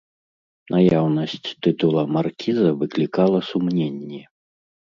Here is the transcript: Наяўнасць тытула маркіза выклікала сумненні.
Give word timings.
Наяўнасць 0.75 1.49
тытула 1.67 2.03
маркіза 2.15 2.67
выклікала 2.81 3.43
сумненні. 3.51 4.21